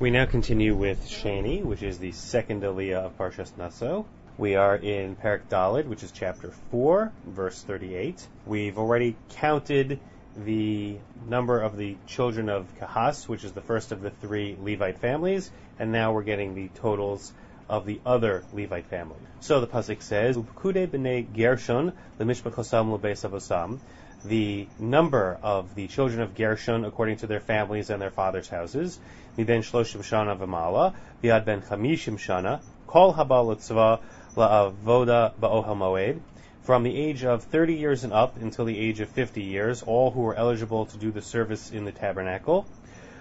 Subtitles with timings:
[0.00, 4.06] We now continue with Sheini, which is the second aliyah of Parshas Naso.
[4.36, 8.28] We are in Parak Dalid, which is chapter 4, verse 38.
[8.46, 9.98] We've already counted
[10.36, 10.98] the
[11.28, 15.50] number of the children of Kahas, which is the first of the three Levite families,
[15.80, 17.32] and now we're getting the totals
[17.68, 19.18] of the other Levite family.
[19.40, 23.78] So the pasuk says, "Upkude b'nei Gershon lemishpachosam lebeis
[24.24, 28.98] The number of the children of Gershon according to their families and their fathers' houses,
[29.36, 34.00] miben shloshim shana v'mala, v'ad ben chamishim shana, kol haba l'tzva
[34.34, 36.20] la'avoda ba'ohel moed,
[36.62, 40.10] from the age of 30 years and up until the age of 50 years, all
[40.10, 42.66] who were eligible to do the service in the tabernacle.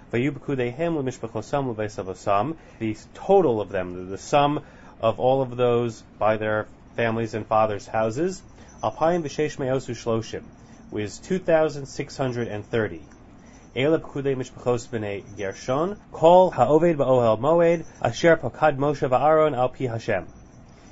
[0.10, 0.32] The
[3.14, 4.64] total of them, the sum
[5.02, 8.42] of all of those by their families and fathers' houses,
[10.92, 13.02] was 2,630.
[13.76, 20.26] Eleb kudei mishpachos b'nei Gershon, kol moed, asher va'aron al pi Hashem.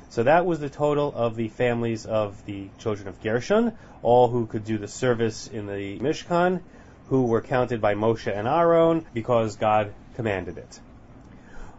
[0.09, 3.71] So that was the total of the families of the children of Gershon,
[4.03, 6.59] all who could do the service in the Mishkan,
[7.09, 10.79] who were counted by Moshe and Aaron because God commanded it.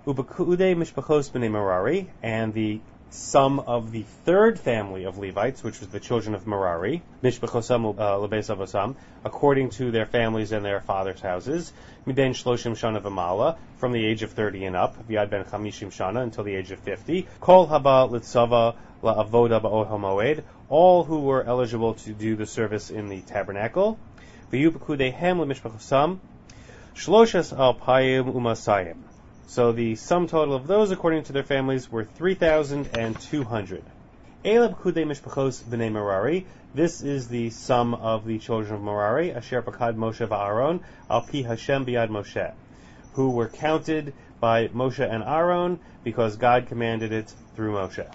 [0.07, 5.89] Ubakude mishpachos b'nei Merari, and the sum of the third family of Levites, which was
[5.89, 11.73] the children of Merari, mishpachosam uh, lebesavosam, according to their families and their fathers' houses,
[12.07, 16.23] miben shloshim shana v'mala, from the age of 30 and up, viad ben chamishim shana,
[16.23, 21.95] until the age of 50, kol haba litzava la'avoda ba'ohel moed, all who were eligible
[21.95, 23.99] to do the service in the tabernacle,
[26.97, 28.97] shloshas alpayim umasayim,
[29.47, 33.83] so the sum total of those, according to their families, were 3,200.
[34.45, 36.47] Elab Kude Mishpachos B'nei Merari.
[36.73, 40.81] This is the sum of the children of Merari, Asher Pakad Moshe Va'aron,
[41.11, 42.53] Al Pi Hashem Biad Moshe,
[43.15, 48.07] who were counted by Moshe and Aaron because God commanded it through Moshe.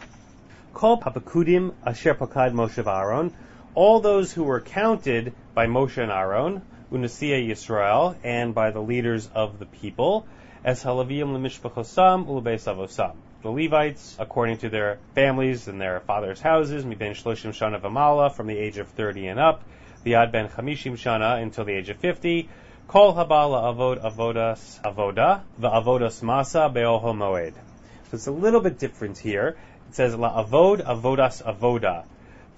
[0.74, 3.34] Kol Papakudim Asher Pakad Moshe Va'aron.
[3.74, 6.62] All those who were counted by Moshe and Aaron,
[6.92, 10.26] Unasia Yisrael, and by the leaders of the people,
[10.62, 13.14] as halaviyim lemishpachosam ulebeis avosam.
[13.44, 18.48] The Levites, according to their families and their fathers' houses, miben shloshim shana v'mala, from
[18.48, 19.64] the age of 30 and up,
[20.06, 22.50] viad ben chamishim shana until the age of 50,
[22.90, 27.54] kol habala avod avodas avoda, avodas masa be'oho moed.
[27.54, 29.56] So it's a little bit different here.
[29.88, 32.04] It says la avod avodas avoda,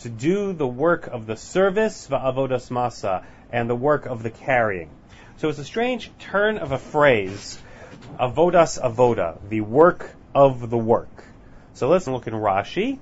[0.03, 4.89] to do the work of the service, avodas masa, and the work of the carrying.
[5.37, 7.57] So it's a strange turn of a phrase
[8.19, 11.23] avodas avoda, the work of the work.
[11.73, 12.99] So let's look in Rashi.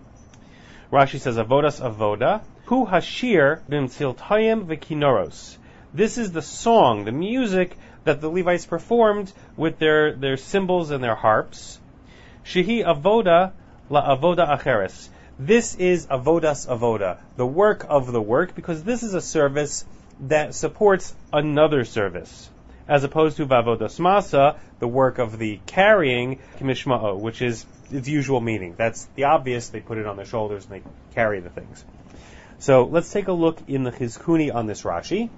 [0.91, 5.57] Rashi says avodas avoda, hu hashir b'mtziltayim v'kinoros.
[5.93, 11.03] This is the song, the music that the Levites performed with their, their cymbals and
[11.03, 11.79] their harps.
[12.45, 13.53] Shehi avoda
[13.89, 15.09] la avoda acheres.
[15.43, 19.83] This is avodas avoda, the work of the work, because this is a service
[20.27, 22.47] that supports another service
[22.87, 28.39] as opposed to Vavodas Masa, the work of the carrying, Kimishma'o, which is its usual
[28.39, 28.75] meaning.
[28.77, 31.83] That's the obvious, they put it on their shoulders and they carry the things.
[32.59, 35.31] So let's take a look in the Chizkuni on this Rashi.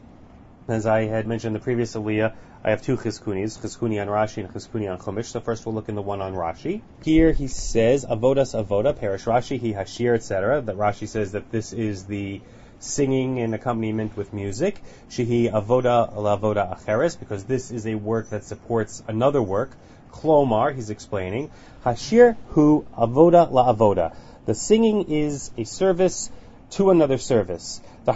[0.68, 4.38] As I had mentioned in the previous Aliyah, I have two Chizkunis, Chizkuni on Rashi
[4.38, 5.26] and Chizkuni on Chumash.
[5.26, 6.82] So first we'll look in the one on Rashi.
[7.04, 10.62] Here he says, Avodas Avoda, Perish Rashi, he Hashir, etc.
[10.62, 12.40] That Rashi says that this is the
[12.80, 14.82] singing and accompaniment with music.
[15.10, 19.72] Shehi avoda lavoda acheres, because this is a work that supports another work.
[20.14, 21.52] Klomar, he's explaining.
[21.84, 24.16] Hashir hu avoda la avoda.
[24.46, 26.30] The singing is a service
[26.72, 27.82] to another service.
[28.06, 28.14] Below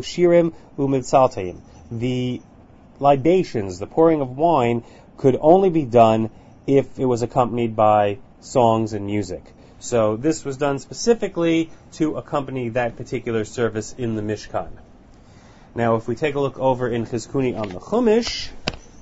[0.00, 0.52] shirim.
[1.90, 2.40] The
[3.00, 4.84] libations, the pouring of wine,
[5.16, 6.30] could only be done
[6.66, 9.42] if it was accompanied by songs and music.
[9.80, 14.70] So this was done specifically to accompany that particular service in the Mishkan.
[15.74, 18.50] Now, if we take a look over in Chizkuni on the Chumash,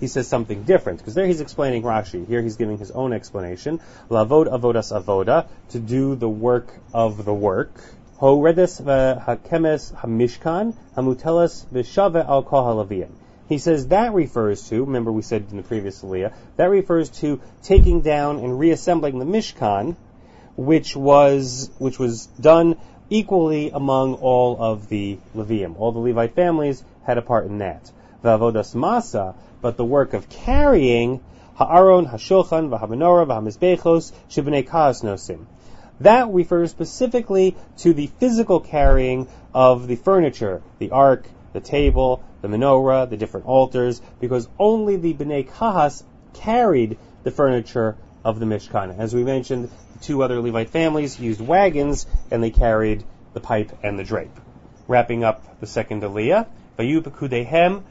[0.00, 2.26] he says something different because there he's explaining Rashi.
[2.26, 3.80] Here he's giving his own explanation.
[4.08, 7.74] Lavod avodas avoda to do the work of the work.
[8.20, 13.08] Horedes hakemes hamishkan hamutelas v'shave al.
[13.48, 17.40] He says that refers to, remember we said in the previous Aliyah, that refers to
[17.62, 19.96] taking down and reassembling the Mishkan,
[20.54, 22.76] which was which was done
[23.08, 25.76] equally among all of the Levium.
[25.78, 27.90] All the Levite families had a part in that.
[28.22, 31.20] Vavodas masa, but the work of carrying
[31.54, 35.46] ha'aron, ha'shulchan, v'hamenorah, v'hamizbechos, shibnei nosim.
[36.00, 42.48] That refers specifically to the physical carrying of the furniture, the ark, the table, the
[42.48, 46.02] menorah, the different altars, because only the Bnei Kahas
[46.32, 48.98] carried the furniture of the Mishkan.
[48.98, 53.04] As we mentioned, the two other Levite families used wagons and they carried
[53.34, 54.38] the pipe and the drape.
[54.88, 56.46] Wrapping up the second Aliyah,
[56.78, 57.82] Vayu Pekudehem,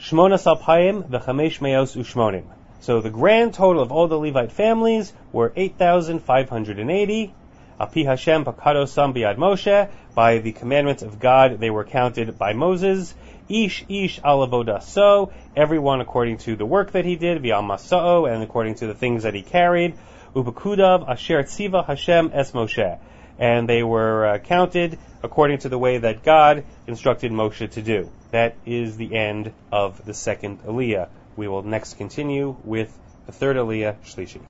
[0.00, 2.44] Shmonas Alpayim, V'chamesh Meos Ushmonim.
[2.84, 7.32] So the grand total of all the Levite families were 8,580.
[7.80, 9.88] Api Hashem Pakadosam Biad Moshe.
[10.14, 13.14] By the commandments of God, they were counted by Moses.
[13.48, 18.74] Ish Ish Alavoda So, everyone according to the work that he did, V'al and according
[18.74, 19.94] to the things that he carried.
[20.34, 22.98] Ubakudav Asher Tziva Hashem Es Moshe.
[23.38, 28.10] And they were uh, counted according to the way that God instructed Moshe to do.
[28.30, 31.08] That is the end of the second Aliyah.
[31.36, 32.96] We will next continue with
[33.26, 34.40] the third Aliyah, Shlishi.